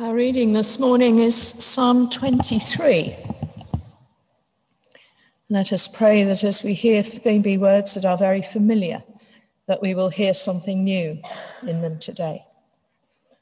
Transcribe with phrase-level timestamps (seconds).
[0.00, 3.16] Our reading this morning is Psalm 23.
[5.48, 9.02] Let us pray that as we hear maybe words that are very familiar,
[9.66, 11.20] that we will hear something new
[11.66, 12.44] in them today.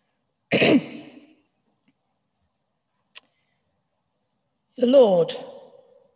[0.50, 0.80] the
[4.78, 5.34] Lord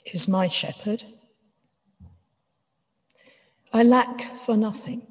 [0.06, 1.04] is my shepherd.
[3.74, 5.09] I lack for nothing.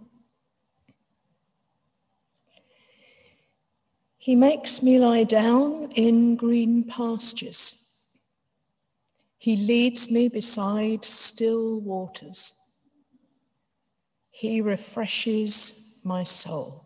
[4.30, 8.06] He makes me lie down in green pastures.
[9.40, 12.54] He leads me beside still waters.
[14.30, 16.86] He refreshes my soul.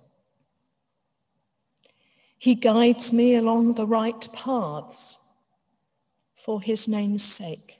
[2.38, 5.18] He guides me along the right paths
[6.38, 7.78] for his name's sake.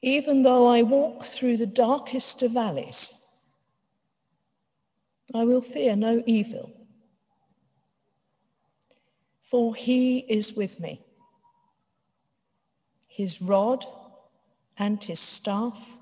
[0.00, 3.17] Even though I walk through the darkest of valleys,
[5.34, 6.72] I will fear no evil,
[9.42, 11.04] for he is with me.
[13.06, 13.84] His rod
[14.78, 15.98] and his staff,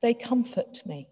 [0.00, 1.08] they comfort me.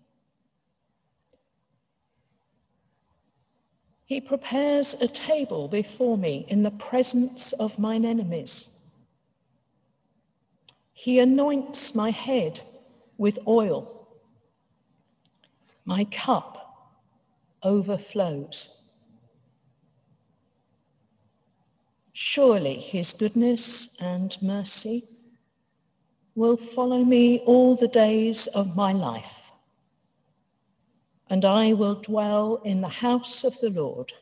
[4.06, 8.68] He prepares a table before me in the presence of mine enemies.
[10.92, 12.60] He anoints my head
[13.18, 14.08] with oil.
[15.84, 16.59] My cup
[17.62, 18.90] overflows.
[22.12, 25.02] Surely his goodness and mercy
[26.34, 29.52] will follow me all the days of my life,
[31.28, 34.12] and I will dwell in the house of the Lord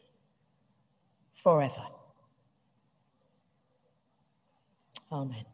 [1.35, 1.87] forever.
[5.11, 5.45] Amen.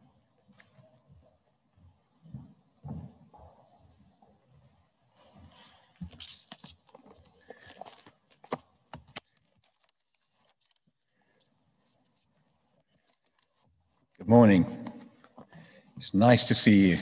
[14.25, 14.89] Good morning.
[15.97, 16.97] It's nice to see you,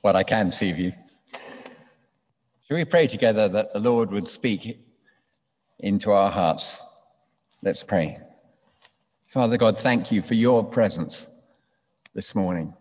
[0.00, 0.90] what I can see of you.
[2.66, 4.80] Shall we pray together that the Lord would speak
[5.80, 6.82] into our hearts?
[7.62, 8.16] Let's pray.
[9.22, 11.28] Father God, thank you for your presence
[12.14, 12.72] this morning.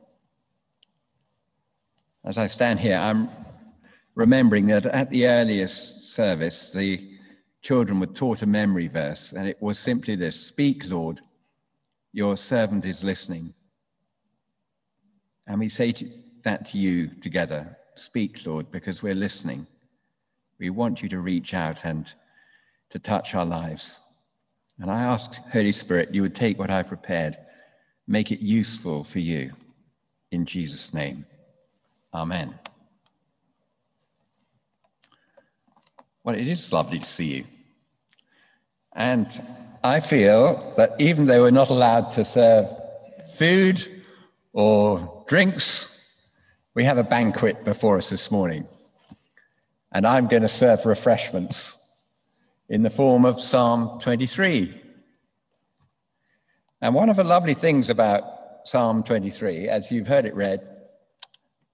[2.24, 3.30] As I stand here, I'm
[4.16, 7.10] remembering that at the earliest service, the
[7.62, 11.20] children were taught a memory verse, and it was simply this Speak, Lord,
[12.12, 13.54] your servant is listening.
[15.48, 16.10] And we say to,
[16.44, 19.68] that to you together Speak, Lord, because we're listening.
[20.58, 22.12] We want you to reach out and
[22.92, 24.00] to touch our lives.
[24.80, 27.38] And I ask, Holy Spirit, you would take what I've prepared,
[28.08, 29.52] make it useful for you.
[30.32, 31.26] In Jesus' name,
[32.14, 32.58] Amen.
[36.24, 37.44] Well, it is lovely to see you.
[38.94, 39.28] And
[39.84, 42.68] I feel that even though we're not allowed to serve
[43.36, 44.04] food
[44.52, 46.04] or drinks,
[46.76, 48.68] we have a banquet before us this morning.
[49.94, 51.78] And I'm going to serve refreshments
[52.68, 54.82] in the form of Psalm 23.
[56.82, 58.24] And one of the lovely things about
[58.66, 60.60] Psalm 23, as you've heard it read,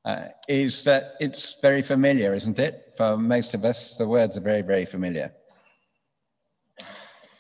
[0.05, 2.93] uh, is that it's very familiar, isn't it?
[2.97, 5.33] For most of us, the words are very, very familiar.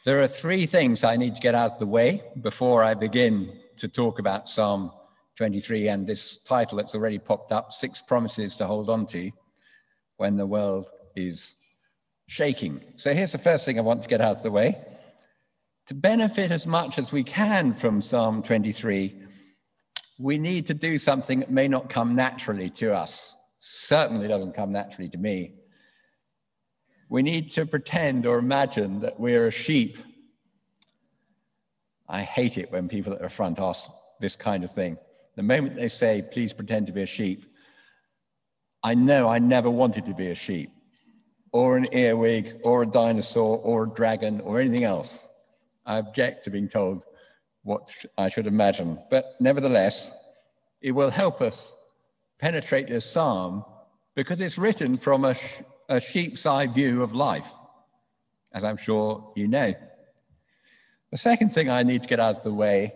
[0.05, 3.57] There are three things I need to get out of the way before I begin
[3.77, 4.91] to talk about Psalm
[5.35, 9.31] 23 and this title that's already popped up Six Promises to Hold On to
[10.17, 11.55] When the World is
[12.27, 12.81] Shaking.
[12.97, 14.79] So here's the first thing I want to get out of the way.
[15.87, 19.23] To benefit as much as we can from Psalm 23,
[20.19, 23.33] we need to do something that may not come naturally to us.
[23.57, 25.55] Certainly doesn't come naturally to me.
[27.09, 29.97] We need to pretend or imagine that we're a sheep.
[32.07, 33.89] I hate it when people at the front ask
[34.19, 34.97] this kind of thing.
[35.35, 37.45] The moment they say, please pretend to be a sheep,
[38.83, 40.71] I know I never wanted to be a sheep,
[41.51, 45.27] or an earwig, or a dinosaur, or a dragon, or anything else.
[45.85, 47.05] I object to being told
[47.63, 48.99] what I should imagine.
[49.09, 50.11] But nevertheless,
[50.81, 51.75] it will help us
[52.39, 53.65] penetrate this psalm
[54.15, 55.35] because it's written from a,
[55.89, 57.51] a sheep's eye view of life,
[58.53, 59.73] as I'm sure you know.
[61.11, 62.93] The second thing I need to get out of the way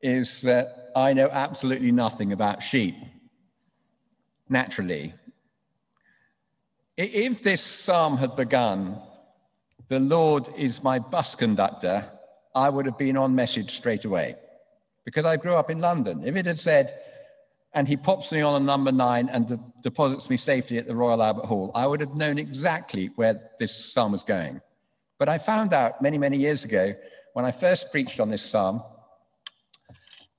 [0.00, 2.96] is that I know absolutely nothing about sheep,
[4.48, 5.14] naturally.
[6.96, 9.00] If this psalm had begun,
[9.88, 12.10] the Lord is my bus conductor,
[12.54, 14.36] I would have been on message straight away
[15.04, 16.22] because I grew up in London.
[16.24, 16.92] If it had said,
[17.74, 20.94] and he pops me on a number nine and de- deposits me safely at the
[20.94, 24.60] Royal Albert Hall, I would have known exactly where this psalm was going.
[25.18, 26.94] But I found out many, many years ago
[27.32, 28.82] when I first preached on this psalm,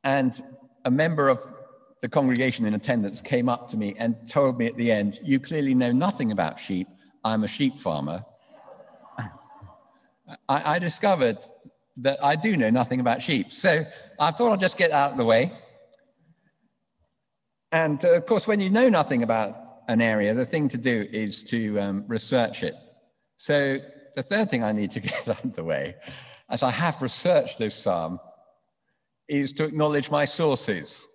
[0.04, 0.42] and
[0.86, 1.42] a member of
[2.02, 5.40] the congregation in attendance came up to me and told me at the end, You
[5.40, 6.88] clearly know nothing about sheep.
[7.24, 8.26] I'm a sheep farmer.
[10.50, 11.38] I, I discovered
[11.98, 13.54] that I do know nothing about sheep.
[13.54, 13.86] So
[14.20, 15.54] I thought I'd just get out of the way.
[17.74, 19.58] And uh, of course, when you know nothing about
[19.90, 22.76] an area, the thing to do is to um, research it.
[23.38, 23.80] So
[24.16, 25.96] the third thing I need to get out of the way,
[26.50, 28.20] as I have researched this psalm,
[29.28, 31.08] is to acknowledge my sources.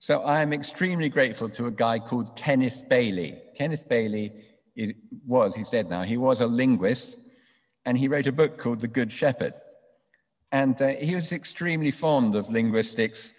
[0.00, 3.40] So I am extremely grateful to a guy called Kenneth Bailey.
[3.56, 4.32] Kenneth Bailey
[4.74, 4.92] is,
[5.24, 7.16] was, he's dead now, he was a linguist,
[7.84, 9.54] and he wrote a book called The Good Shepherd.
[10.50, 13.32] And uh, he was extremely fond of linguistics,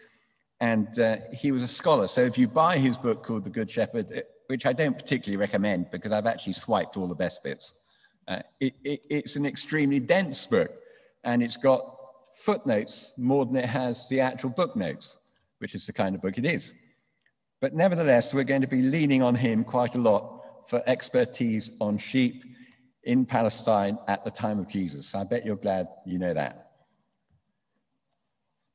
[0.59, 2.07] and uh, he was a scholar.
[2.07, 5.92] So if you buy his book called The Good Shepherd, which I don't particularly recommend
[5.92, 7.74] because I've actually swiped all the best bits,
[8.27, 10.71] uh, it, it, it's an extremely dense book,
[11.24, 11.95] and it's got
[12.33, 15.18] footnotes more than it has the actual book notes,
[15.59, 16.74] which is the kind of book it is.
[17.62, 21.98] But nevertheless, we're going to be leaning on him quite a lot for expertise on
[21.98, 22.44] sheep
[23.04, 25.15] in Palestine at the time of Jesus.
[25.15, 26.67] I bet you're glad you know that.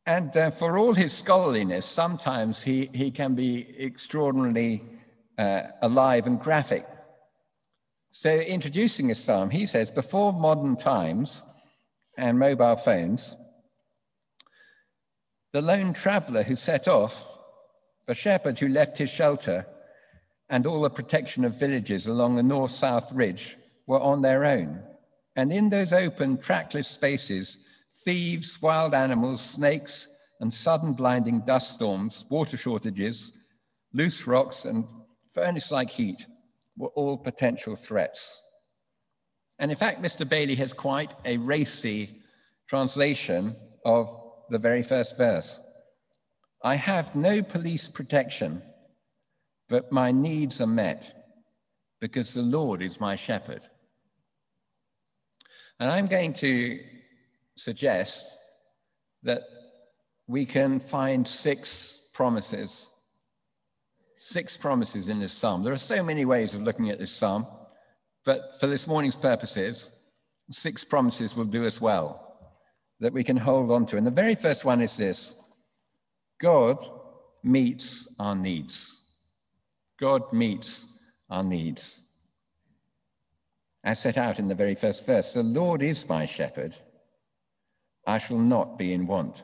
[0.07, 4.83] And uh, for all his scholarliness, sometimes he, he can be extraordinarily
[5.39, 6.87] uh, alive and graphic.
[8.11, 11.43] So, introducing his psalm, he says, Before modern times
[12.19, 13.37] and mobile phones,
[15.53, 17.39] the lone traveler who set off,
[18.07, 19.67] the shepherd who left his shelter,
[20.51, 23.57] and all the protection of villages along the north south ridge
[23.87, 24.83] were on their own.
[25.37, 27.57] And in those open, trackless spaces,
[28.05, 30.09] thieves, wild animals, snakes,
[30.41, 33.33] and sudden blinding dust storms, water shortages,
[33.93, 34.85] loose rocks, and
[35.33, 36.27] furnace like heat
[36.77, 38.41] were all potential threats.
[39.59, 40.29] And in fact, Mr.
[40.29, 42.23] Bailey has quite a racy
[42.67, 43.55] translation
[43.85, 44.13] of
[44.51, 45.61] the very first verse.
[46.65, 48.63] I have no police protection,
[49.69, 51.15] but my needs are met
[52.01, 53.67] because the Lord is my shepherd.
[55.79, 56.81] And I'm going to
[57.57, 58.27] suggest
[59.23, 59.43] that
[60.27, 62.91] we can find six promises
[64.23, 65.65] six promises in this psalm.
[65.65, 67.45] There are so many ways of looking at this psalm,
[68.25, 69.91] but for this morning's purposes,
[70.49, 72.39] six promises will do us well
[73.01, 73.97] that we can hold on to.
[73.97, 75.35] And the very first one is this
[76.41, 76.79] God
[77.43, 79.03] meets our needs.
[79.99, 80.87] God meets
[81.29, 82.03] our needs.
[83.83, 86.77] As set out in the very first verse, the Lord is my shepherd,
[88.07, 89.43] I shall not be in want.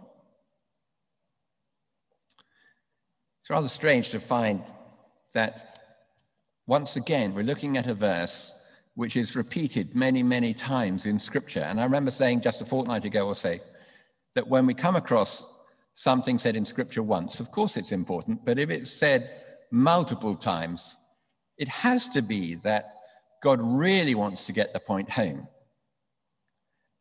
[3.40, 4.62] It's rather strange to find
[5.32, 5.78] that
[6.66, 8.54] once again, we're looking at a verse
[8.94, 11.60] which is repeated many, many times in Scripture.
[11.60, 13.56] And I remember saying just a fortnight ago or so
[14.34, 15.46] that when we come across
[15.94, 19.30] something said in Scripture once, of course it's important, but if it's said
[19.70, 20.96] multiple times,
[21.58, 22.96] it has to be that
[23.42, 25.46] God really wants to get the point home.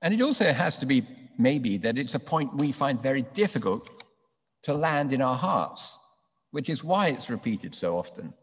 [0.01, 1.05] And it also has to be
[1.37, 4.03] maybe that it's a point we find very difficult
[4.63, 5.97] to land in our hearts
[6.51, 8.33] which is why it's repeated so often.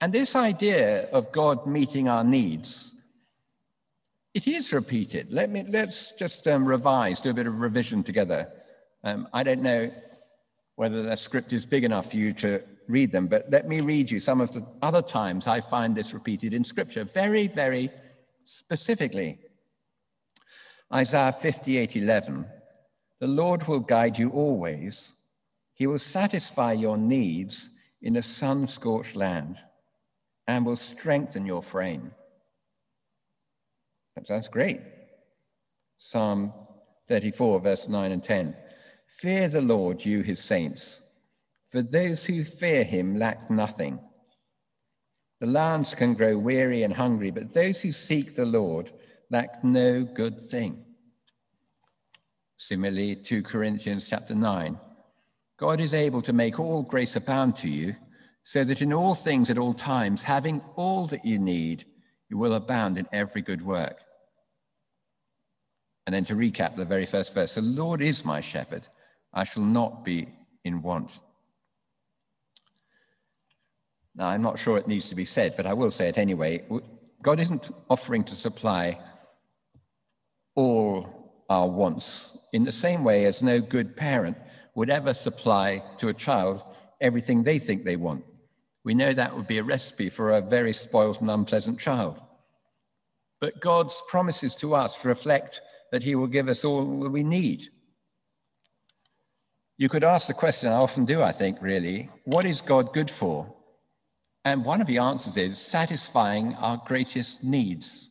[0.00, 2.94] And this idea of God meeting our needs,
[4.34, 5.32] it is repeated.
[5.32, 8.50] Let me, let's just um, revise, do a bit of revision together.
[9.04, 9.92] Um, I don't know
[10.76, 14.10] whether the script is big enough for you to read them, but let me read
[14.10, 17.90] you some of the other times I find this repeated in scripture, very, very
[18.44, 19.38] specifically.
[20.92, 22.46] Isaiah 58 11,
[23.20, 25.12] the Lord will guide you always
[25.80, 27.70] he will satisfy your needs
[28.02, 29.56] in a sun scorched land
[30.46, 32.12] and will strengthen your frame.
[34.14, 34.82] That sounds great.
[35.96, 36.52] Psalm
[37.08, 38.54] 34, verse 9 and 10.
[39.06, 41.00] Fear the Lord, you his saints,
[41.70, 43.98] for those who fear him lack nothing.
[45.40, 48.92] The lands can grow weary and hungry, but those who seek the Lord
[49.30, 50.84] lack no good thing.
[52.56, 54.78] Similarly, 2 Corinthians chapter 9.
[55.56, 57.94] God is able to make all grace abound to you,
[58.42, 61.84] so that in all things at all times, having all that you need,
[62.28, 64.00] you will abound in every good work.
[66.06, 68.88] And then to recap the very first verse the Lord is my shepherd,
[69.32, 70.28] I shall not be
[70.64, 71.20] in want.
[74.14, 76.64] Now, I'm not sure it needs to be said, but I will say it anyway.
[77.22, 78.98] God isn't offering to supply
[80.60, 80.94] all
[81.48, 84.36] our wants in the same way as no good parent
[84.76, 86.56] would ever supply to a child
[87.00, 88.22] everything they think they want.
[88.84, 92.16] We know that would be a recipe for a very spoiled and unpleasant child.
[93.40, 97.64] but God's promises to us reflect that he will give us all that we need.
[99.78, 103.10] You could ask the question, I often do, I think, really, what is God good
[103.10, 103.52] for?
[104.44, 108.09] And one of the answers is satisfying our greatest needs.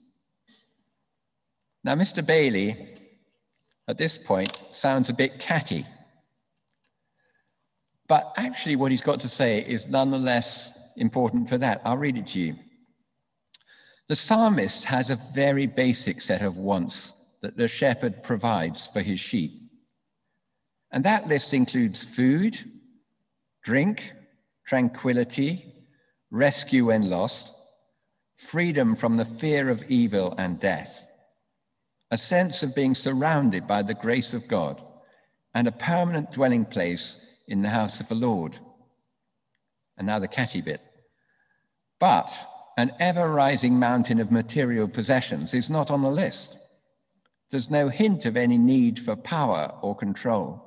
[1.83, 2.25] Now, Mr.
[2.25, 2.95] Bailey,
[3.87, 5.85] at this point, sounds a bit catty.
[8.07, 11.81] But actually, what he's got to say is nonetheless important for that.
[11.85, 12.55] I'll read it to you.
[14.07, 19.19] The psalmist has a very basic set of wants that the shepherd provides for his
[19.19, 19.61] sheep.
[20.91, 22.57] And that list includes food,
[23.63, 24.11] drink,
[24.65, 25.73] tranquility,
[26.31, 27.53] rescue when lost,
[28.35, 31.05] freedom from the fear of evil and death,
[32.11, 34.83] a sense of being surrounded by the grace of God,
[35.53, 38.57] and a permanent dwelling place in the house of the Lord.
[39.97, 40.81] And now the catty bit.
[41.99, 42.31] But
[42.77, 46.57] an ever rising mountain of material possessions is not on the list.
[47.51, 50.65] There's no hint of any need for power or control.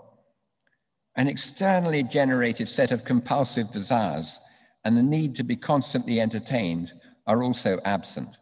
[1.17, 4.39] An externally generated set of compulsive desires
[4.85, 6.93] and the need to be constantly entertained
[7.27, 8.37] are also absent.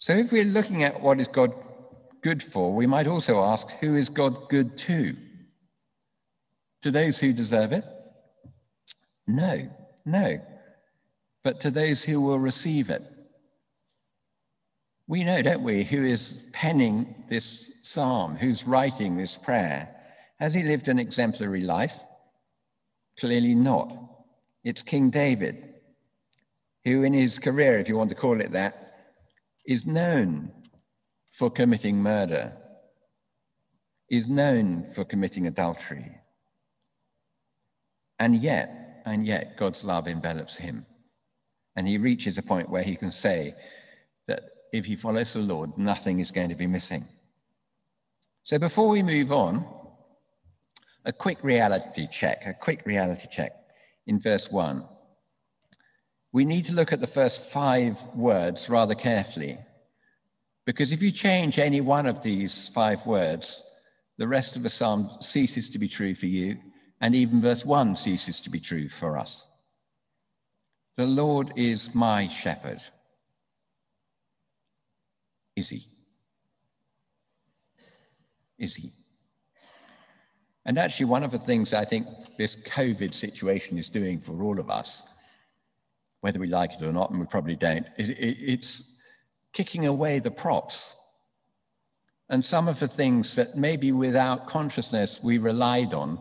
[0.00, 1.52] So, if we're looking at what is God
[2.22, 5.16] good for, we might also ask who is God good to?
[6.82, 7.84] To those who deserve it?
[9.26, 9.68] No,
[10.04, 10.40] no.
[11.42, 13.02] But to those who will receive it.
[15.08, 19.88] We know, don't we, who is penning this psalm, who's writing this prayer.
[20.38, 21.98] Has he lived an exemplary life?
[23.18, 23.96] Clearly not.
[24.62, 25.74] It's King David,
[26.84, 28.87] who in his career, if you want to call it that,
[29.68, 30.50] is known
[31.30, 32.56] for committing murder,
[34.10, 36.10] is known for committing adultery.
[38.18, 40.86] And yet, and yet, God's love envelops him.
[41.76, 43.54] And he reaches a point where he can say,
[44.26, 47.06] that if he follows the Lord, nothing is going to be missing.
[48.44, 49.66] So before we move on,
[51.04, 53.52] a quick reality check, a quick reality check
[54.06, 54.88] in verse one.
[56.38, 59.58] We need to look at the first five words rather carefully,
[60.66, 63.64] because if you change any one of these five words,
[64.18, 66.56] the rest of the psalm ceases to be true for you,
[67.00, 69.48] and even verse one ceases to be true for us.
[70.94, 72.84] The Lord is my shepherd.
[75.56, 75.88] Is he?
[78.60, 78.92] Is he?
[80.66, 82.06] And actually, one of the things I think
[82.38, 85.02] this COVID situation is doing for all of us,
[86.20, 88.82] whether we like it or not, and we probably don't, it, it, it's
[89.52, 90.94] kicking away the props.
[92.28, 96.18] And some of the things that maybe without consciousness we relied on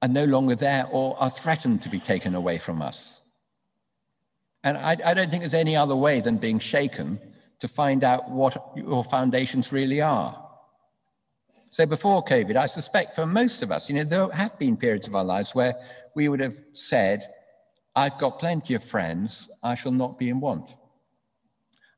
[0.00, 3.20] are no longer there or are threatened to be taken away from us.
[4.62, 7.18] And I, I don't think there's any other way than being shaken
[7.58, 10.44] to find out what your foundations really are.
[11.70, 15.08] So before COVID, I suspect for most of us, you know, there have been periods
[15.08, 15.74] of our lives where
[16.14, 17.22] we would have said,
[17.98, 20.72] I've got plenty of friends, I shall not be in want.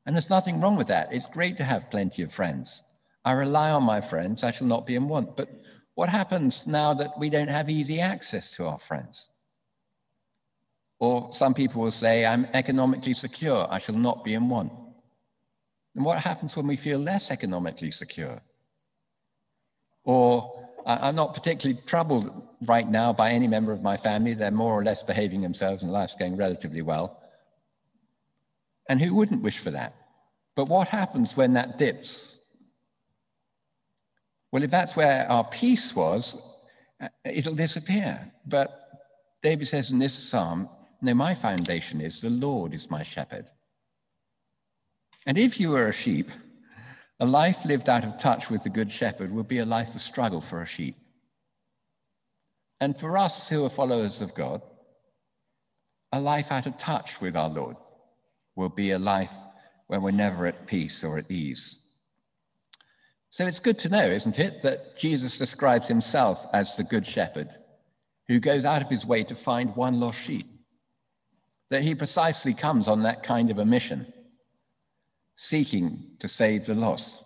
[0.03, 1.13] And there's nothing wrong with that.
[1.13, 2.81] It's great to have plenty of friends.
[3.23, 5.37] I rely on my friends, I shall not be in want.
[5.37, 5.49] But
[5.93, 9.29] what happens now that we don't have easy access to our friends?
[10.97, 14.71] Or some people will say, I'm economically secure, I shall not be in want.
[15.93, 18.41] And what happens when we feel less economically secure?
[20.03, 24.33] Or I'm not particularly troubled right now by any member of my family.
[24.33, 27.21] They're more or less behaving themselves and life's going relatively well.
[28.89, 29.95] And who wouldn't wish for that?
[30.55, 32.35] But what happens when that dips?
[34.51, 36.37] Well, if that's where our peace was,
[36.99, 38.31] uh, it'll disappear.
[38.45, 38.69] But
[39.41, 40.69] David says in this psalm,
[41.01, 43.49] no, my foundation is the Lord is my shepherd.
[45.25, 46.29] And if you were a sheep,
[47.19, 50.01] a life lived out of touch with the Good Shepherd would be a life of
[50.01, 50.95] struggle for a sheep.
[52.81, 54.63] And for us who are followers of God,
[56.11, 57.77] a life out of touch with our Lord
[58.55, 59.33] will be a life
[59.87, 61.77] where we're never at peace or at ease.
[63.29, 67.49] So it's good to know, isn't it, that Jesus describes himself as the Good Shepherd
[68.27, 70.47] who goes out of his way to find one lost sheep,
[71.69, 74.11] that he precisely comes on that kind of a mission
[75.35, 77.23] seeking to save the lost.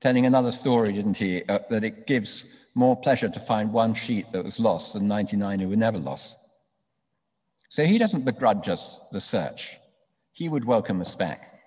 [0.00, 4.26] Telling another story, didn't he, uh, that it gives more pleasure to find one sheep
[4.32, 6.36] that was lost than 99 who were never lost.
[7.68, 9.76] So he doesn't begrudge us the search.
[10.32, 11.60] He would welcome us back.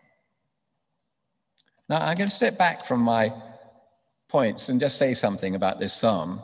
[1.89, 3.33] Now, I'm going to step back from my
[4.29, 6.41] points and just say something about this psalm.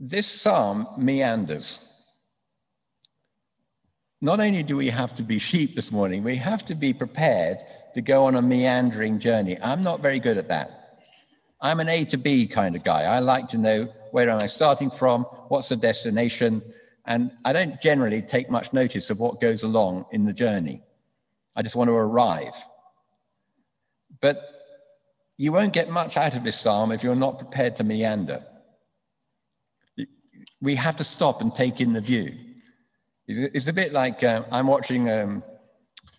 [0.00, 1.80] This psalm meanders.
[4.20, 7.58] not only do we have to be sheep this morning, we have to be prepared
[7.94, 9.58] to go on a meandering journey.
[9.62, 10.98] I'm not very good at that.
[11.60, 13.02] I'm an A to B kind of guy.
[13.02, 16.62] I like to know where am I starting from, what's the destination,
[17.06, 20.82] and I don't generally take much notice of what goes along in the journey.
[21.56, 22.54] I just want to arrive.
[24.20, 24.42] But
[25.36, 28.44] you won't get much out of this psalm if you're not prepared to meander.
[30.60, 32.34] We have to stop and take in the view.
[33.26, 35.42] It's a bit like uh, I'm watching um,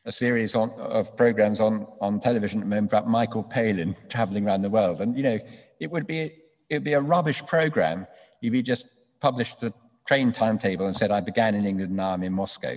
[0.05, 4.45] a series on, of programs on, on television at the moment about Michael Palin traveling
[4.45, 5.01] around the world.
[5.01, 5.39] And, you know,
[5.79, 6.31] it would be,
[6.69, 8.05] it would be a rubbish program
[8.41, 8.87] if he just
[9.21, 9.73] published the
[10.05, 12.75] train timetable and said, I began in England, and now I'm in Moscow.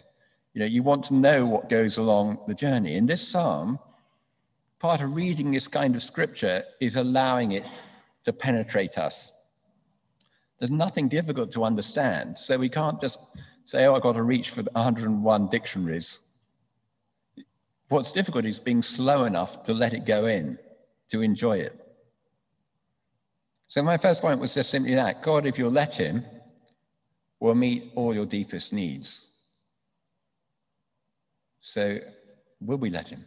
[0.55, 2.95] You know, you want to know what goes along the journey.
[2.95, 3.79] In this psalm,
[4.79, 7.65] part of reading this kind of scripture is allowing it
[8.25, 9.33] to penetrate us.
[10.59, 13.19] There's nothing difficult to understand, so we can't just
[13.65, 16.21] say, oh, I've got to reach for 101 dictionaries.
[17.89, 20.59] What's difficult is being slow enough to let it go in,
[21.11, 21.81] to enjoy it.
[23.69, 26.25] So my first point was just simply that God, if you'll let him,
[27.41, 29.27] will meet all your deepest needs.
[31.61, 31.99] So
[32.61, 33.25] will we let him?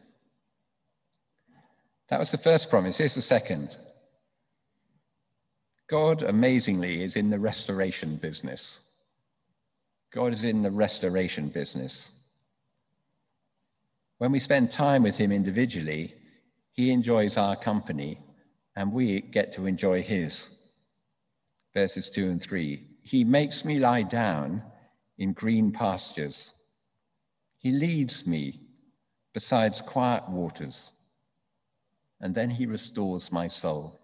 [2.09, 2.97] That was the first promise.
[2.97, 3.77] Here's the second.
[5.89, 8.79] God, amazingly, is in the restoration business.
[10.11, 12.11] God is in the restoration business.
[14.19, 16.13] When we spend time with Him individually,
[16.73, 18.19] He enjoys our company
[18.75, 20.49] and we get to enjoy His.
[21.73, 24.63] Verses 2 and 3 He makes me lie down
[25.17, 26.51] in green pastures,
[27.57, 28.59] He leads me
[29.33, 30.91] beside quiet waters,
[32.19, 34.01] and then He restores my soul.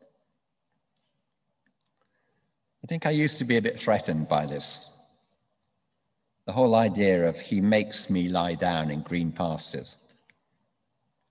[2.81, 4.85] I think I used to be a bit threatened by this
[6.45, 9.97] the whole idea of he makes me lie down in green pastures.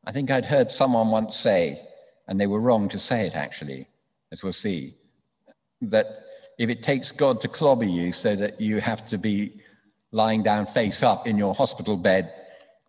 [0.07, 1.81] I think I'd heard someone once say,
[2.29, 3.89] and they were wrong to say it actually,
[4.33, 4.95] as we'll see,
[5.81, 6.25] that
[6.59, 9.61] if it takes God to clobber you so that you have to be
[10.13, 12.33] lying down face up in your hospital bed,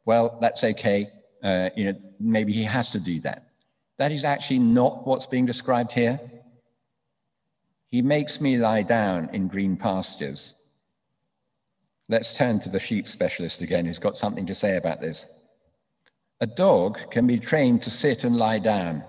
[0.05, 1.09] well, that's okay.
[1.41, 3.49] Uh, you know, maybe he has to do that.
[3.97, 6.19] That is actually not what's being described here.
[7.87, 10.55] He makes me lie down in green pastures.
[12.09, 15.27] Let's turn to the sheep specialist again, who's got something to say about this.
[16.41, 19.05] A dog can be trained to sit and lie down,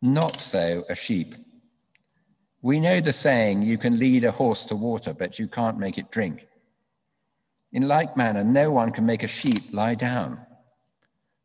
[0.00, 1.34] not so a sheep.
[2.62, 5.98] We know the saying, you can lead a horse to water, but you can't make
[5.98, 6.46] it drink.
[7.72, 10.38] In like manner, no one can make a sheep lie down.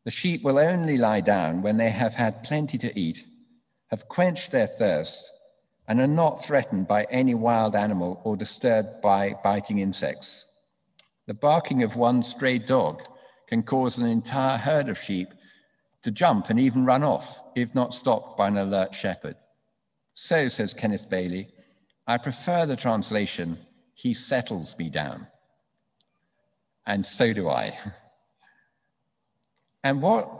[0.04, 3.24] The sheep will only lie down when they have had plenty to eat,
[3.88, 5.32] have quenched their thirst,
[5.88, 10.44] and are not threatened by any wild animal or disturbed by biting insects.
[11.26, 13.02] The barking of one stray dog
[13.46, 15.28] can cause an entire herd of sheep
[16.02, 19.36] to jump and even run off if not stopped by an alert shepherd.
[20.14, 21.48] So, says Kenneth Bailey,
[22.06, 23.58] I prefer the translation,
[23.94, 25.26] he settles me down.
[26.86, 27.78] And so do I.
[29.84, 30.30] and what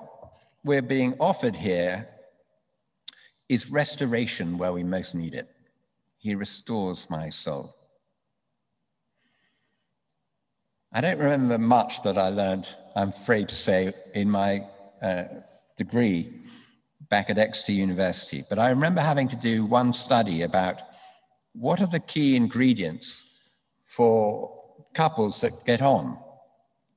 [0.65, 2.09] we're being offered here
[3.49, 5.49] is restoration where we most need it.
[6.19, 7.75] He restores my soul.
[10.93, 14.67] I don't remember much that I learned, I'm afraid to say, in my
[15.03, 15.25] uh,
[15.77, 16.33] degree
[17.11, 20.81] back at Exeter University, but I remember having to do one study about
[21.53, 23.25] what are the key ingredients
[23.85, 24.51] for
[24.95, 26.19] couples that get on.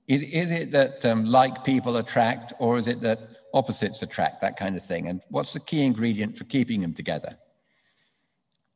[0.08, 3.20] Is, is it that um, like people attract, or is it that
[3.54, 5.10] opposites attract, that kind of thing?
[5.10, 7.38] And what's the key ingredient for keeping them together?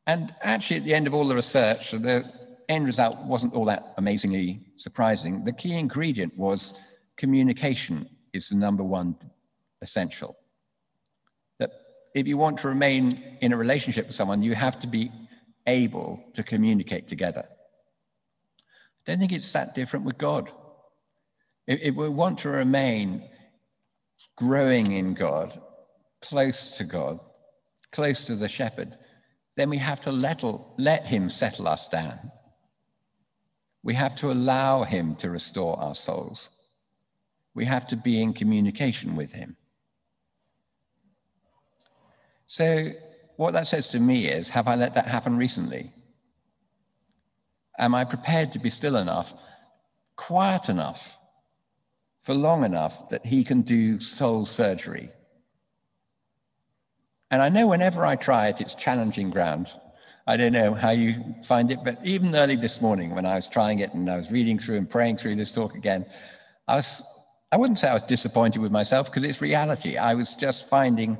[0.06, 2.30] And actually, at the end of all the research, the
[2.68, 5.42] end result wasn't all that amazingly surprising.
[5.42, 6.74] The key ingredient was
[7.16, 9.16] communication is the number one
[9.82, 10.36] essential.
[11.58, 11.70] That
[12.14, 15.10] if you want to remain in a relationship with someone, you have to be
[15.66, 17.44] able to communicate together.
[19.06, 20.50] I don't think it's that different with God.
[21.66, 23.28] If, we want to remain
[24.36, 25.60] growing in God,
[26.20, 27.20] close to God,
[27.92, 28.96] close to the shepherd,
[29.56, 30.42] then we have to let,
[30.78, 32.18] let him settle us down.
[33.82, 36.50] We have to allow him to restore our souls.
[37.54, 39.56] We have to be in communication with him.
[42.46, 42.90] So,
[43.36, 45.92] what that says to me is have I let that happen recently?
[47.78, 49.34] Am I prepared to be still enough,
[50.16, 51.18] quiet enough,
[52.22, 55.10] for long enough that he can do soul surgery?
[57.30, 59.68] And I know whenever I try it, it's challenging ground.
[60.26, 63.48] I don't know how you find it, but even early this morning when I was
[63.48, 66.06] trying it and I was reading through and praying through this talk again,
[66.68, 67.02] I was,
[67.54, 69.96] I wouldn't say I was disappointed with myself because it's reality.
[69.96, 71.16] I was just finding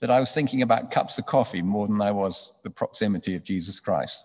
[0.00, 3.44] that I was thinking about cups of coffee more than I was the proximity of
[3.44, 4.24] Jesus Christ.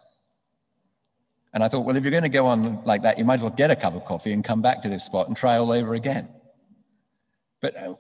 [1.53, 3.41] And I thought, well, if you're going to go on like that, you might as
[3.41, 5.71] well get a cup of coffee and come back to this spot and try all
[5.71, 6.29] over again.
[7.62, 7.93] But uh,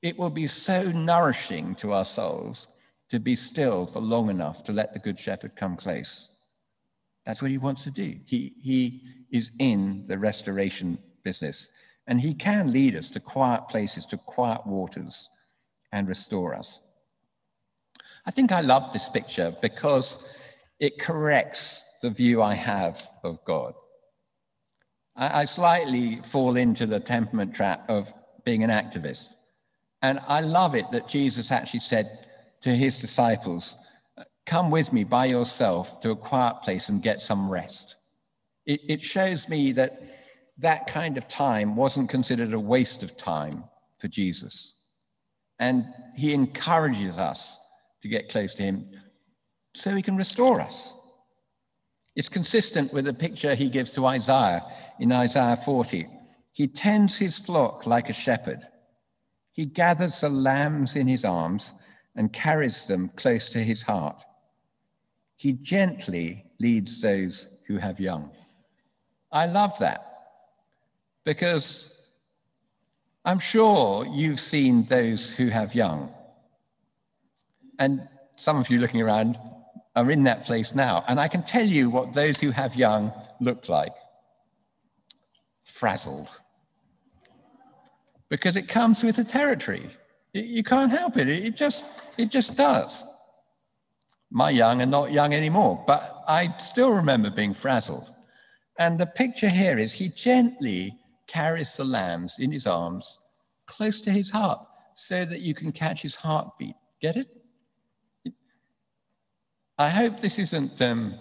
[0.00, 2.68] it will be so nourishing to our souls
[3.10, 6.30] to be still for long enough to let the Good Shepherd come close.
[7.26, 8.16] That's what he wants to do.
[8.24, 9.02] He, he
[9.34, 11.68] is in the restoration business,
[12.06, 15.28] and he can lead us to quiet places, to quiet waters,
[15.90, 16.80] and restore us.
[18.26, 20.20] I think I love this picture because
[20.78, 23.74] it corrects the view I have of God.
[25.16, 29.30] I, I slightly fall into the temperament trap of being an activist.
[30.00, 32.28] And I love it that Jesus actually said
[32.60, 33.74] to his disciples,
[34.46, 37.96] Come with me by yourself to a quiet place and get some rest.
[38.66, 40.00] It, it shows me that
[40.58, 43.64] that kind of time wasn't considered a waste of time
[43.98, 44.74] for Jesus.
[45.58, 45.84] And
[46.16, 47.58] he encourages us
[48.02, 48.88] to get close to him
[49.74, 50.94] so he can restore us.
[52.16, 54.62] It's consistent with the picture he gives to Isaiah
[55.00, 56.06] in Isaiah 40.
[56.52, 58.60] He tends his flock like a shepherd.
[59.52, 61.74] He gathers the lambs in his arms
[62.14, 64.22] and carries them close to his heart.
[65.36, 68.30] He gently leads those who have young.
[69.34, 70.06] I love that
[71.24, 71.92] because
[73.24, 76.14] I'm sure you've seen those who have young.
[77.80, 79.36] And some of you looking around
[79.96, 81.04] are in that place now.
[81.08, 83.94] And I can tell you what those who have young look like
[85.64, 86.28] frazzled.
[88.28, 89.90] Because it comes with the territory.
[90.32, 91.28] You can't help it.
[91.28, 91.84] It just,
[92.16, 93.02] it just does.
[94.30, 98.13] My young are not young anymore, but I still remember being frazzled.
[98.78, 103.18] And the picture here is he gently carries the lambs in his arms
[103.66, 104.60] close to his heart
[104.94, 106.74] so that you can catch his heartbeat.
[107.00, 107.28] Get it?
[109.78, 111.14] I hope this isn't um,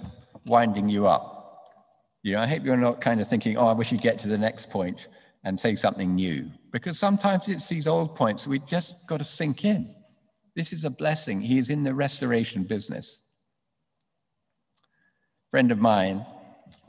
[0.46, 1.60] winding you up.
[2.22, 4.28] You know, I hope you're not kind of thinking, oh, I wish you'd get to
[4.28, 5.08] the next point
[5.44, 6.50] and say something new.
[6.72, 9.94] Because sometimes it's these old points we just got to sink in.
[10.56, 11.42] This is a blessing.
[11.42, 13.22] He is in the restoration business.
[15.50, 16.26] Friend of mine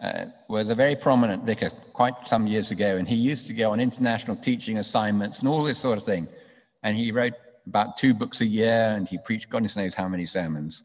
[0.04, 3.72] uh, was a very prominent vicar quite some years ago, and he used to go
[3.72, 6.28] on international teaching assignments and all this sort of thing.
[6.82, 7.34] And he wrote
[7.66, 10.84] about two books a year, and he preached goodness knows how many sermons.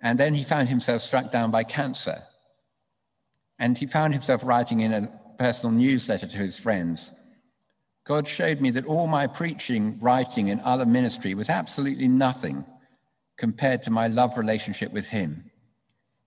[0.00, 2.22] And then he found himself struck down by cancer.
[3.58, 7.12] And he found himself writing in a personal newsletter to his friends
[8.08, 12.64] God showed me that all my preaching, writing, and other ministry was absolutely nothing
[13.36, 15.50] compared to my love relationship with him.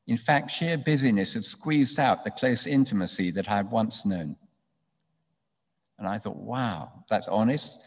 [0.07, 4.35] In fact, sheer busyness had squeezed out the close intimacy that I had once known.
[5.99, 7.79] And I thought, wow, that's honest.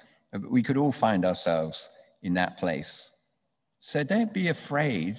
[0.48, 1.90] We could all find ourselves
[2.22, 3.12] in that place.
[3.81, 5.16] So don't be afraid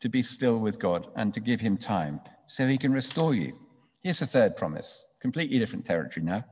[0.00, 3.56] to be still with God and to give him time so he can restore you.
[4.02, 6.44] Here's the third promise, completely different territory now.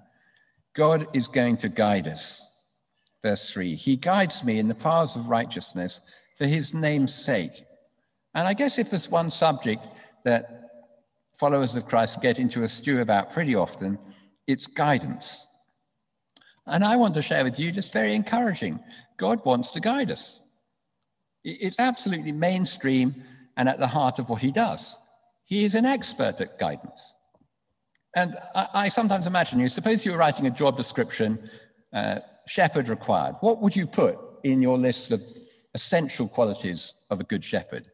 [0.74, 2.46] God is going to guide us.
[3.22, 6.00] Verse 3 He guides me in the paths of righteousness
[6.36, 7.64] for his name's sake.
[8.34, 9.86] And I guess if there's one subject
[10.24, 10.60] that
[11.38, 13.98] followers of Christ get into a stew about pretty often,
[14.46, 15.46] it's guidance.
[16.66, 18.78] And I want to share with you just very encouraging.
[19.16, 20.40] God wants to guide us.
[21.42, 23.14] It's absolutely mainstream
[23.56, 24.96] and at the heart of what he does.
[25.44, 27.14] He is an expert at guidance.
[28.14, 31.50] And I, I sometimes imagine you, suppose you were writing a job description,
[31.92, 33.36] uh, shepherd required.
[33.40, 35.22] What would you put in your list of
[35.74, 37.86] essential qualities of a good shepherd?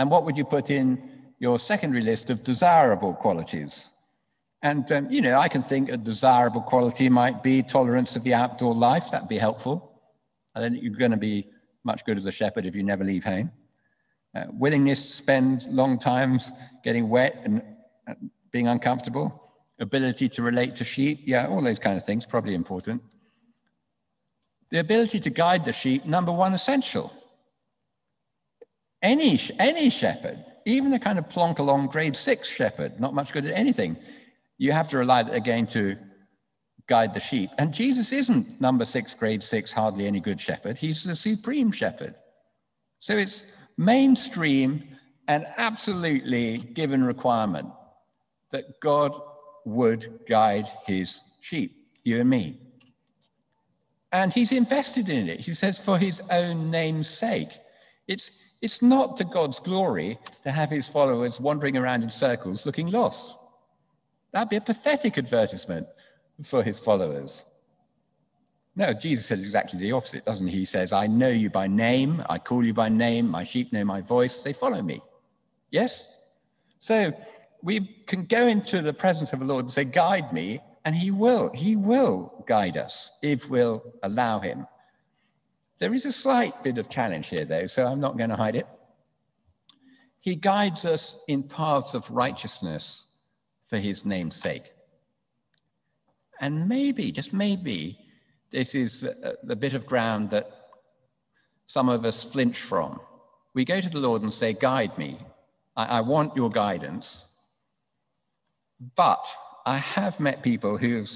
[0.00, 0.98] And what would you put in
[1.40, 3.90] your secondary list of desirable qualities?
[4.62, 8.32] And, um, you know, I can think a desirable quality might be tolerance of the
[8.32, 9.10] outdoor life.
[9.10, 10.00] That'd be helpful.
[10.54, 11.48] I don't think you're going to be
[11.84, 13.52] much good as a shepherd if you never leave home.
[14.34, 16.50] Uh, willingness to spend long times
[16.82, 17.62] getting wet and
[18.08, 18.14] uh,
[18.52, 23.02] being uncomfortable ability to relate to sheep, yeah, all those kind of things, probably important.
[24.70, 27.12] The ability to guide the sheep, number one, essential.
[29.02, 33.46] Any, any shepherd, even a kind of plonk along grade six shepherd, not much good
[33.46, 33.96] at anything,
[34.58, 35.96] you have to rely going to
[36.86, 37.50] guide the sheep.
[37.56, 40.76] And Jesus isn't number six, grade six, hardly any good shepherd.
[40.76, 42.14] He's the supreme shepherd.
[42.98, 43.44] So it's
[43.78, 44.84] mainstream
[45.28, 47.68] and absolutely given requirement
[48.50, 49.18] that God
[49.64, 52.58] would guide his sheep, you and me.
[54.12, 55.40] And he's invested in it.
[55.40, 57.50] He says, for his own name's sake.
[58.08, 62.90] It's, It's not to God's glory to have his followers wandering around in circles looking
[62.90, 63.36] lost.
[64.32, 65.86] That'd be a pathetic advertisement
[66.42, 67.44] for his followers.
[68.76, 70.60] No, Jesus says exactly the opposite, doesn't he?
[70.60, 73.84] He says, I know you by name, I call you by name, my sheep know
[73.84, 75.02] my voice, they follow me.
[75.70, 76.14] Yes?
[76.80, 77.12] So
[77.62, 81.10] we can go into the presence of the Lord and say, Guide me, and he
[81.10, 81.50] will.
[81.52, 84.66] He will guide us if we'll allow him.
[85.80, 88.54] There is a slight bit of challenge here, though, so I'm not going to hide
[88.54, 88.66] it.
[90.20, 93.06] He guides us in paths of righteousness
[93.66, 94.72] for his name's sake.
[96.38, 97.98] And maybe, just maybe,
[98.50, 100.50] this is uh, the bit of ground that
[101.66, 103.00] some of us flinch from.
[103.54, 105.18] We go to the Lord and say, Guide me.
[105.76, 107.26] I, I want your guidance.
[108.96, 109.24] But
[109.64, 111.10] I have met people who've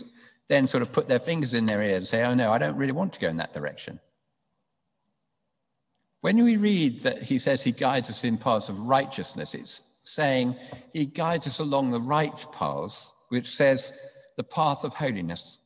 [0.49, 2.77] then sort of put their fingers in their ears and say, Oh, no, I don't
[2.77, 4.01] really want to go in that direction.
[6.25, 10.57] When we read that he says he guides us in paths of righteousness, it's saying
[10.95, 13.93] he guides us along the right paths, which says
[14.39, 15.59] the path of holiness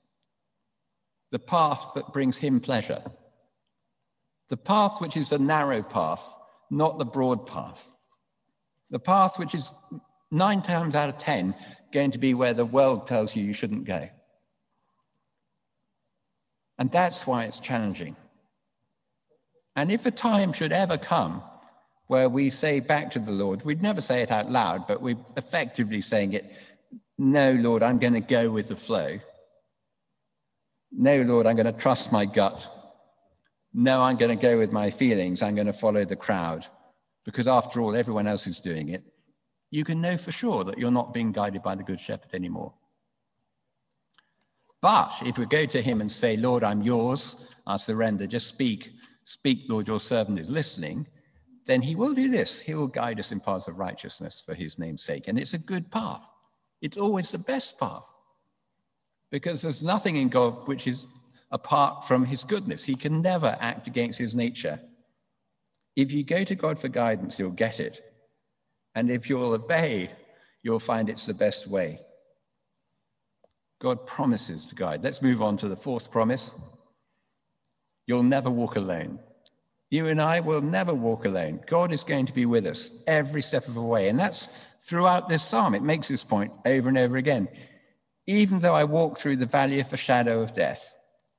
[1.30, 3.00] the path that brings him pleasure,
[4.48, 6.36] the path which is a narrow path,
[6.70, 7.94] not the broad path,
[8.90, 9.70] the path which is
[10.32, 11.54] nine times out of 10
[11.92, 14.08] going to be where the world tells you you shouldn't go.
[16.78, 18.16] And that's why it's challenging.
[19.78, 21.40] And if a time should ever come
[22.08, 25.24] where we say back to the Lord, we'd never say it out loud, but we're
[25.36, 26.50] effectively saying it,
[27.16, 29.20] no, Lord, I'm going to go with the flow.
[30.90, 32.68] No, Lord, I'm going to trust my gut.
[33.72, 35.42] No, I'm going to go with my feelings.
[35.42, 36.66] I'm going to follow the crowd.
[37.24, 39.04] Because after all, everyone else is doing it.
[39.70, 42.74] You can know for sure that you're not being guided by the Good Shepherd anymore.
[44.82, 48.90] But if we go to him and say, Lord, I'm yours, I surrender, just speak,
[49.28, 51.06] speak, Lord, your servant is listening,
[51.66, 52.58] then he will do this.
[52.58, 55.28] He will guide us in paths of righteousness for his name's sake.
[55.28, 56.32] And it's a good path.
[56.80, 58.16] It's always the best path
[59.30, 61.06] because there's nothing in God which is
[61.50, 62.82] apart from his goodness.
[62.82, 64.80] He can never act against his nature.
[65.94, 68.00] If you go to God for guidance, you'll get it.
[68.94, 70.10] And if you'll obey,
[70.62, 72.00] you'll find it's the best way.
[73.78, 75.04] God promises to guide.
[75.04, 76.52] Let's move on to the fourth promise.
[78.08, 79.20] You'll never walk alone.
[79.90, 81.60] You and I will never walk alone.
[81.66, 84.08] God is going to be with us every step of the way.
[84.08, 84.48] And that's
[84.80, 85.74] throughout this psalm.
[85.74, 87.48] It makes this point over and over again.
[88.26, 90.90] Even though I walk through the valley of the shadow of death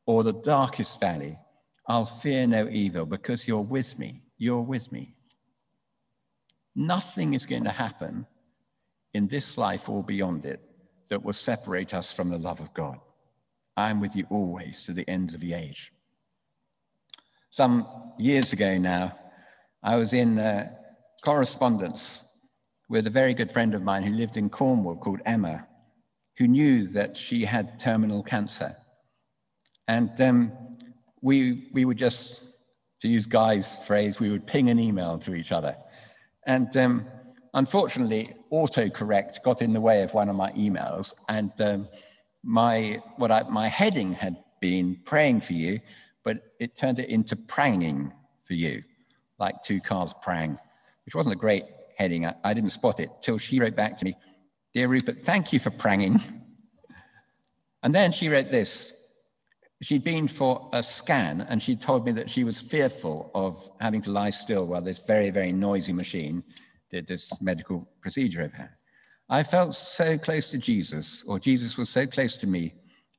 [0.05, 1.39] or the darkest valley,
[1.87, 4.21] I'll fear no evil because you're with me.
[4.37, 5.15] You're with me.
[6.75, 8.27] Nothing is going to happen
[9.15, 10.61] in this life or beyond it
[11.09, 12.99] that will separate us from the love of God.
[13.75, 15.91] I'm with you always to the end of the age.
[17.51, 19.17] Some years ago now,
[19.83, 20.69] I was in uh,
[21.23, 22.23] correspondence
[22.89, 25.67] with a very good friend of mine who lived in Cornwall called Emma
[26.39, 28.75] who knew that she had terminal cancer.
[29.89, 30.51] And um,
[31.21, 32.41] we, we would just,
[33.01, 35.75] to use Guy's phrase, we would ping an email to each other.
[36.47, 37.05] And um,
[37.53, 41.13] unfortunately, autocorrect got in the way of one of my emails.
[41.27, 41.89] And um,
[42.41, 45.81] my, what I, my heading had been praying for you,
[46.23, 48.83] but it turned it into pranging for you,
[49.39, 50.57] like two cars prang,
[51.05, 51.63] which wasn't a great
[51.97, 52.25] heading.
[52.25, 54.15] I, I didn't spot it till she wrote back to me,
[54.73, 56.21] Dear Rupert, thank you for pranging.
[57.81, 58.91] And then she wrote this.
[59.81, 64.01] She'd been for a scan and she told me that she was fearful of having
[64.01, 66.43] to lie still while this very, very noisy machine
[66.91, 68.69] did this medical procedure of her.
[69.29, 72.73] I felt so close to Jesus, or Jesus was so close to me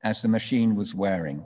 [0.04, 1.42] as the machine was wearing.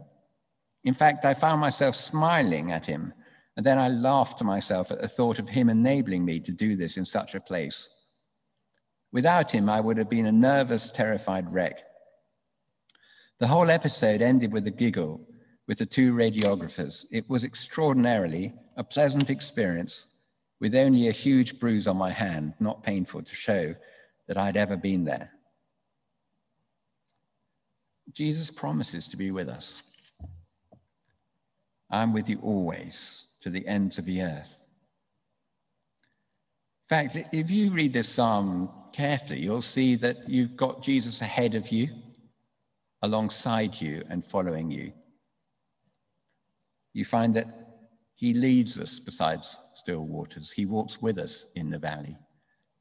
[0.85, 3.13] In fact, I found myself smiling at him,
[3.57, 6.77] and then I laughed to myself at the thought of him enabling me to do
[6.77, 7.89] this in such a place.
[9.13, 11.81] Without him, I would have been a nervous, terrified wreck.
[13.39, 15.21] The whole episode ended with a giggle
[15.67, 17.07] with the two radiographers.
[17.11, 20.07] It was extraordinarily a pleasant experience
[20.61, 23.75] with only a huge bruise on my hand, not painful to show
[24.27, 25.31] that I'd ever been there.
[28.13, 29.83] Jesus promises to be with us.
[31.95, 34.67] I'm with you always to the ends of the earth.
[36.91, 41.55] In fact, if you read this psalm carefully, you'll see that you've got Jesus ahead
[41.55, 41.89] of you,
[43.03, 44.93] alongside you, and following you.
[46.95, 47.47] You find that
[48.17, 49.41] he leads us beside
[49.75, 50.51] still waters.
[50.51, 52.17] He walks with us in the valley.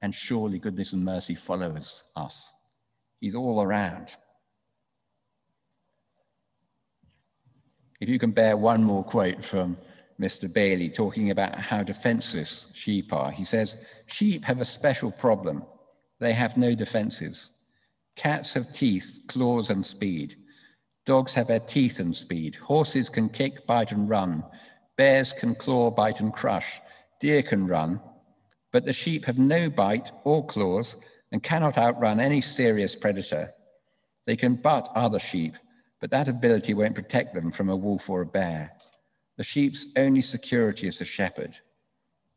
[0.01, 2.51] And surely goodness and mercy follows us.
[3.19, 4.15] He's all around.
[8.03, 9.77] If you can bear one more quote from
[10.19, 10.51] Mr.
[10.51, 13.31] Bailey, talking about how defenseless sheep are.
[13.31, 15.63] He says, Sheep have a special problem.
[16.19, 17.51] They have no defenses.
[18.17, 20.35] Cats have teeth, claws, and speed.
[21.05, 22.55] Dogs have their teeth and speed.
[22.55, 24.43] Horses can kick, bite, and run.
[24.97, 26.81] Bears can claw, bite, and crush.
[27.21, 28.01] Deer can run.
[28.73, 30.97] But the sheep have no bite or claws
[31.31, 33.53] and cannot outrun any serious predator.
[34.27, 35.53] They can butt other sheep,
[36.03, 38.73] but that ability won't protect them from a wolf or a bear.
[39.37, 41.57] The sheep's only security is the shepherd.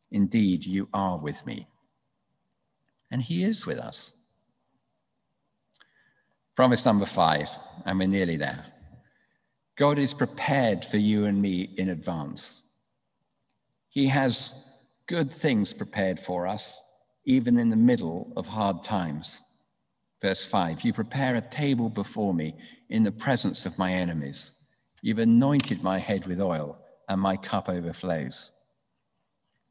[0.09, 1.67] Indeed, you are with me.
[3.11, 4.13] And he is with us.
[6.55, 7.49] Promise number five,
[7.85, 8.63] and we're nearly there.
[9.75, 12.63] God is prepared for you and me in advance.
[13.89, 14.63] He has
[15.07, 16.79] good things prepared for us,
[17.25, 19.41] even in the middle of hard times.
[20.21, 22.55] Verse 5 You prepare a table before me
[22.89, 24.51] in the presence of my enemies.
[25.01, 26.77] You've anointed my head with oil,
[27.09, 28.51] and my cup overflows.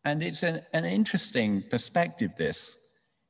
[0.05, 2.79] And it's an, an interesting perspective, this,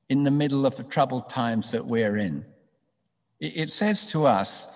[0.09, 2.45] in the middle of the troubled times that we're in.
[3.41, 4.69] It, it says to us,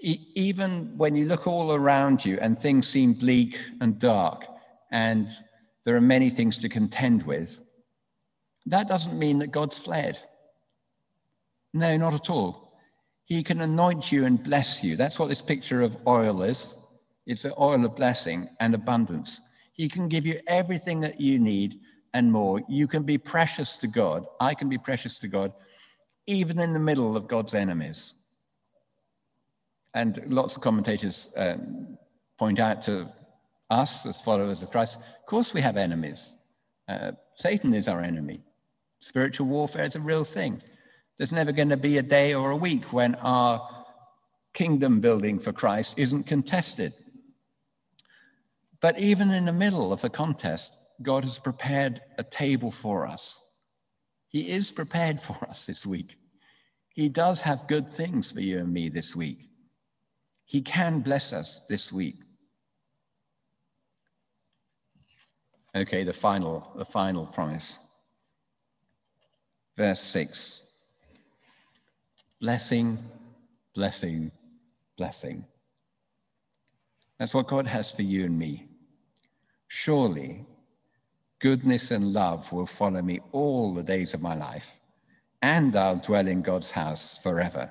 [0.00, 4.44] even when you look all around you and things seem bleak and dark,
[4.90, 5.30] and
[5.84, 7.58] there are many things to contend with,
[8.66, 10.18] that doesn't mean that God's fled.
[11.74, 12.72] No, not at all.
[13.24, 14.96] He can anoint you and bless you.
[14.96, 16.74] That's what this picture of oil is.
[17.26, 19.40] It's an oil of blessing and abundance.
[19.72, 21.80] He can give you everything that you need
[22.12, 22.62] and more.
[22.68, 24.24] You can be precious to God.
[24.40, 25.52] I can be precious to God,
[26.28, 28.14] even in the middle of God's enemies.
[29.94, 31.98] And lots of commentators um,
[32.38, 33.08] point out to
[33.70, 36.36] us as followers of Christ, of course we have enemies.
[36.88, 38.42] Uh, Satan is our enemy.
[39.00, 40.62] Spiritual warfare is a real thing.
[41.16, 43.84] There's never going to be a day or a week when our
[44.52, 46.92] kingdom building for Christ isn't contested.
[48.80, 50.72] But even in the middle of a contest,
[51.02, 53.42] God has prepared a table for us.
[54.28, 56.16] He is prepared for us this week.
[56.88, 59.48] He does have good things for you and me this week.
[60.44, 62.16] He can bless us this week.
[65.76, 67.78] Okay, the final, the final promise.
[69.76, 70.63] Verse 6.
[72.44, 72.98] Blessing,
[73.74, 74.30] blessing,
[74.98, 75.46] blessing.
[77.18, 78.68] That's what God has for you and me.
[79.68, 80.44] Surely
[81.38, 84.78] goodness and love will follow me all the days of my life,
[85.40, 87.70] and I'll dwell in God's house forever.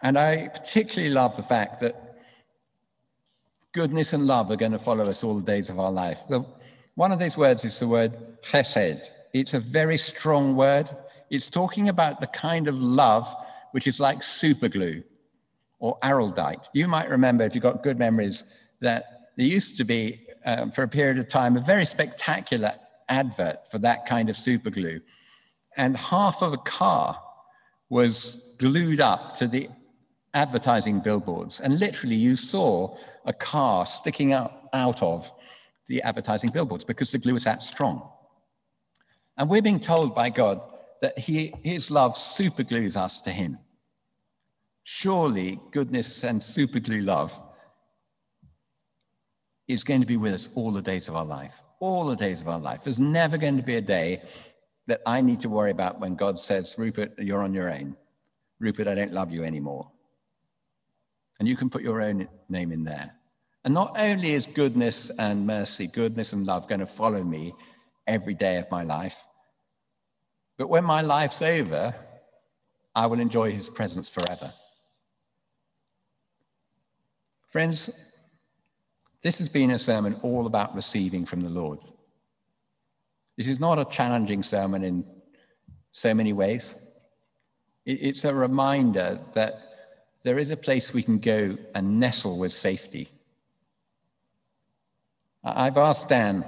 [0.00, 2.20] And I particularly love the fact that
[3.72, 6.28] goodness and love are going to follow us all the days of our life.
[6.28, 6.46] The,
[6.94, 9.08] one of these words is the word chesed.
[9.32, 10.88] It's a very strong word.
[11.30, 13.34] It's talking about the kind of love
[13.72, 15.02] which is like superglue
[15.80, 16.68] or araldite.
[16.72, 18.44] You might remember, if you've got good memories,
[18.80, 22.72] that there used to be, um, for a period of time, a very spectacular
[23.08, 25.00] advert for that kind of superglue.
[25.76, 27.20] And half of a car
[27.88, 29.68] was glued up to the
[30.34, 31.60] advertising billboards.
[31.60, 35.32] And literally, you saw a car sticking out, out of
[35.86, 38.08] the advertising billboards because the glue was that strong.
[39.36, 40.60] And we're being told by God
[41.04, 43.58] that he, his love superglues us to him.
[44.84, 47.38] Surely goodness and superglue love
[49.68, 51.60] is going to be with us all the days of our life.
[51.78, 52.80] All the days of our life.
[52.84, 54.22] There's never going to be a day
[54.86, 57.94] that I need to worry about when God says, Rupert, you're on your own.
[58.58, 59.90] Rupert, I don't love you anymore.
[61.38, 63.12] And you can put your own name in there.
[63.66, 67.52] And not only is goodness and mercy, goodness and love going to follow me
[68.06, 69.26] every day of my life,
[70.56, 71.94] but when my life's over,
[72.94, 74.52] I will enjoy his presence forever.
[77.48, 77.90] Friends,
[79.22, 81.78] this has been a sermon all about receiving from the Lord.
[83.36, 85.04] This is not a challenging sermon in
[85.92, 86.74] so many ways.
[87.86, 89.60] It's a reminder that
[90.22, 93.08] there is a place we can go and nestle with safety.
[95.42, 96.44] I've asked Dan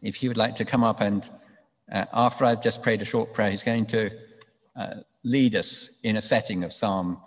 [0.00, 1.28] if he would like to come up and,
[1.90, 4.10] uh, after I've just prayed a short prayer, he's going to
[4.76, 7.20] uh, lead us in a setting of Psalm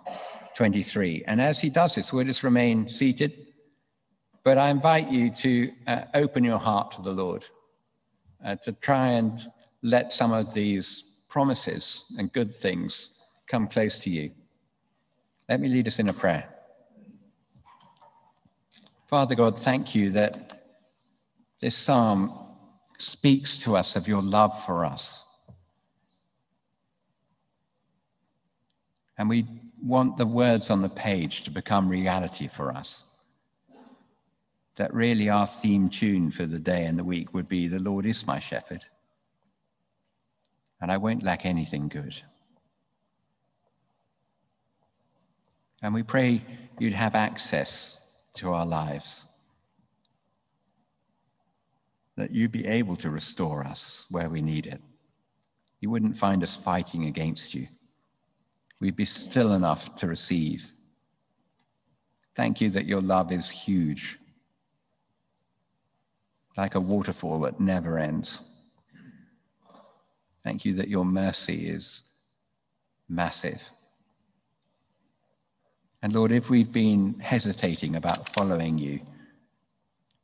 [0.54, 1.24] 23.
[1.26, 3.46] And as he does this, we'll just remain seated.
[4.42, 7.46] But I invite you to uh, open your heart to the Lord,
[8.44, 9.40] uh, to try and
[9.82, 13.10] let some of these promises and good things
[13.46, 14.30] come close to you.
[15.48, 16.48] Let me lead us in a prayer.
[19.06, 20.66] Father God, thank you that
[21.60, 22.47] this psalm
[22.98, 25.24] speaks to us of your love for us.
[29.16, 29.46] And we
[29.82, 33.04] want the words on the page to become reality for us.
[34.78, 38.06] that really our theme tune for the day and the week would be The Lord
[38.06, 38.84] is my shepherd,
[40.80, 42.22] and I won't lack anything good.
[45.82, 46.42] And we pray
[46.78, 47.98] you'd have access
[48.34, 49.26] to our lives,
[52.18, 54.80] that you'd be able to restore us where we need it.
[55.80, 57.68] You wouldn't find us fighting against you.
[58.80, 60.72] We'd be still enough to receive.
[62.34, 64.18] Thank you that your love is huge,
[66.56, 68.42] like a waterfall that never ends.
[70.42, 72.02] Thank you that your mercy is
[73.08, 73.70] massive.
[76.02, 79.00] And Lord, if we've been hesitating about following you,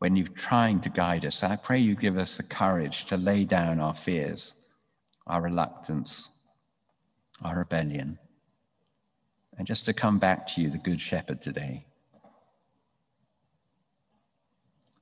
[0.05, 3.47] when you're trying to guide us, I pray you give us the courage to lay
[3.47, 4.55] down our fears,
[5.27, 6.29] our reluctance,
[7.43, 8.19] our rebellion,
[9.57, 11.87] and just to come back to you, the Good Shepherd, today.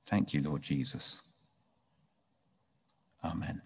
[0.05, 1.21] Thank you, Lord Jesus.
[3.25, 3.61] Amen.